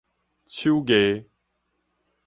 [0.47, 1.27] 手藝